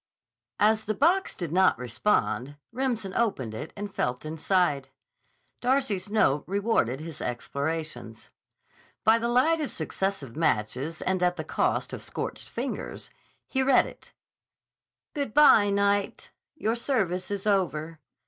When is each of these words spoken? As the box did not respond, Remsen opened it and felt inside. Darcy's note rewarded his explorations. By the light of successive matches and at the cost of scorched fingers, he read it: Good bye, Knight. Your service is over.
As 0.59 0.85
the 0.85 0.95
box 0.95 1.35
did 1.35 1.51
not 1.51 1.77
respond, 1.77 2.55
Remsen 2.71 3.13
opened 3.13 3.53
it 3.53 3.71
and 3.77 3.93
felt 3.93 4.25
inside. 4.25 4.89
Darcy's 5.59 6.09
note 6.09 6.43
rewarded 6.47 6.99
his 6.99 7.21
explorations. 7.21 8.31
By 9.03 9.19
the 9.19 9.27
light 9.27 9.61
of 9.61 9.71
successive 9.71 10.35
matches 10.35 11.03
and 11.03 11.21
at 11.21 11.35
the 11.35 11.43
cost 11.43 11.93
of 11.93 12.01
scorched 12.03 12.49
fingers, 12.49 13.11
he 13.47 13.61
read 13.61 13.85
it: 13.85 14.11
Good 15.13 15.35
bye, 15.35 15.69
Knight. 15.69 16.31
Your 16.55 16.75
service 16.75 17.29
is 17.29 17.45
over. 17.45 17.99